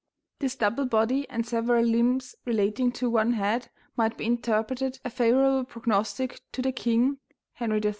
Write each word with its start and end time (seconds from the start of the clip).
This 0.39 0.55
double 0.55 0.87
body 0.87 1.29
and 1.29 1.45
several 1.45 1.85
limbs 1.85 2.33
relating 2.43 2.91
to 2.93 3.07
one 3.07 3.33
head 3.33 3.69
might 3.95 4.17
be 4.17 4.25
interpreted 4.25 4.99
a 5.05 5.11
favourable 5.11 5.63
prognostic 5.63 6.41
to 6.53 6.63
the 6.63 6.71
king, 6.71 7.19
[Henry 7.53 7.79
III. 7.85 7.89